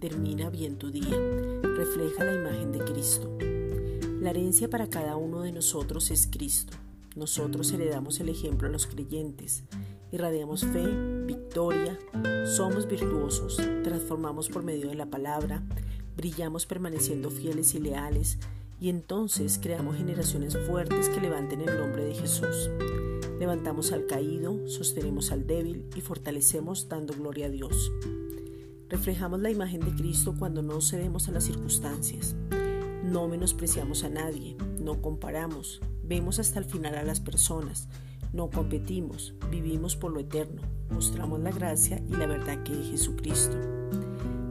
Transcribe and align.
termina 0.00 0.50
bien 0.50 0.76
tu 0.76 0.90
día. 0.90 1.16
Refleja 1.62 2.24
la 2.24 2.34
imagen 2.34 2.72
de 2.72 2.78
Cristo. 2.80 3.36
La 4.20 4.30
herencia 4.30 4.68
para 4.68 4.88
cada 4.88 5.16
uno 5.16 5.42
de 5.42 5.52
nosotros 5.52 6.10
es 6.10 6.28
Cristo. 6.30 6.76
Nosotros 7.16 7.72
heredamos 7.72 8.20
el 8.20 8.28
ejemplo 8.28 8.68
a 8.68 8.70
los 8.70 8.86
creyentes. 8.86 9.64
Irradiamos 10.12 10.64
fe, 10.66 10.86
victoria, 11.24 11.98
somos 12.44 12.86
virtuosos, 12.86 13.56
transformamos 13.82 14.50
por 14.50 14.62
medio 14.62 14.88
de 14.88 14.94
la 14.94 15.06
palabra, 15.06 15.62
brillamos 16.16 16.66
permaneciendo 16.66 17.30
fieles 17.30 17.74
y 17.74 17.78
leales, 17.78 18.38
y 18.78 18.90
entonces 18.90 19.58
creamos 19.62 19.96
generaciones 19.96 20.56
fuertes 20.66 21.08
que 21.08 21.20
levanten 21.20 21.62
el 21.62 21.78
nombre 21.78 22.04
de 22.04 22.14
Jesús. 22.14 22.68
Levantamos 23.38 23.90
al 23.92 24.06
caído, 24.06 24.68
sostenemos 24.68 25.32
al 25.32 25.46
débil 25.46 25.86
y 25.96 26.02
fortalecemos 26.02 26.88
dando 26.88 27.14
gloria 27.14 27.46
a 27.46 27.50
Dios. 27.50 27.90
Reflejamos 28.92 29.40
la 29.40 29.50
imagen 29.50 29.80
de 29.80 29.94
Cristo 29.94 30.34
cuando 30.38 30.60
no 30.60 30.82
cedemos 30.82 31.26
a 31.26 31.32
las 31.32 31.44
circunstancias. 31.44 32.36
No 33.02 33.26
menospreciamos 33.26 34.04
a 34.04 34.10
nadie, 34.10 34.54
no 34.78 35.00
comparamos, 35.00 35.80
vemos 36.04 36.38
hasta 36.38 36.58
el 36.58 36.66
final 36.66 36.96
a 36.96 37.02
las 37.02 37.18
personas, 37.18 37.88
no 38.34 38.50
competimos, 38.50 39.32
vivimos 39.50 39.96
por 39.96 40.12
lo 40.12 40.20
eterno, 40.20 40.60
mostramos 40.90 41.40
la 41.40 41.52
gracia 41.52 42.02
y 42.06 42.16
la 42.16 42.26
verdad 42.26 42.62
que 42.64 42.78
es 42.78 42.90
Jesucristo. 42.90 43.56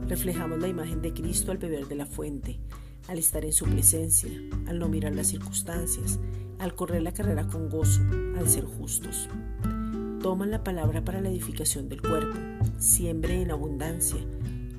Reflejamos 0.08 0.58
la 0.58 0.66
imagen 0.66 1.02
de 1.02 1.12
Cristo 1.14 1.52
al 1.52 1.58
beber 1.58 1.86
de 1.86 1.94
la 1.94 2.06
fuente, 2.06 2.58
al 3.06 3.18
estar 3.18 3.44
en 3.44 3.52
su 3.52 3.66
presencia, 3.66 4.32
al 4.66 4.80
no 4.80 4.88
mirar 4.88 5.14
las 5.14 5.28
circunstancias, 5.28 6.18
al 6.58 6.74
correr 6.74 7.02
la 7.02 7.14
carrera 7.14 7.46
con 7.46 7.70
gozo, 7.70 8.00
al 8.36 8.48
ser 8.48 8.64
justos. 8.64 9.28
Toman 10.22 10.52
la 10.52 10.62
palabra 10.62 11.04
para 11.04 11.20
la 11.20 11.30
edificación 11.30 11.88
del 11.88 12.00
cuerpo, 12.00 12.38
siembre 12.78 13.42
en 13.42 13.50
abundancia, 13.50 14.20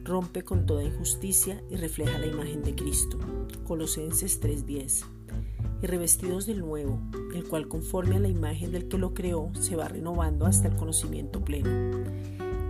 rompe 0.06 0.44
con 0.44 0.66
toda 0.66 0.86
injusticia 0.86 1.62
y 1.70 1.76
refleja 1.76 2.18
la 2.18 2.28
imagen 2.28 2.64
de 2.64 2.74
Cristo. 2.74 3.20
Colosenses 3.66 4.40
3:10. 4.40 5.04
Y 5.82 5.88
revestidos 5.88 6.46
del 6.46 6.62
nuevo, 6.62 7.02
el 7.36 7.44
cual 7.44 7.68
conforme 7.68 8.16
a 8.16 8.20
la 8.20 8.30
imagen 8.30 8.72
del 8.72 8.88
que 8.88 8.98
lo 8.98 9.14
creó 9.14 9.52
se 9.60 9.76
va 9.76 9.90
renovando 9.90 10.46
hasta 10.46 10.70
el 10.70 10.78
conocimiento 10.78 11.44
pleno. 11.44 11.70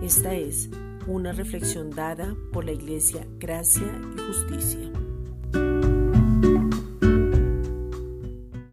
Esta 0.02 0.34
es 0.34 0.72
una 1.06 1.32
reflexión 1.32 1.92
dada 1.92 2.36
por 2.52 2.66
la 2.66 2.72
Iglesia 2.72 3.28
Gracia 3.38 4.02
y 4.18 4.20
Justicia. 4.20 5.03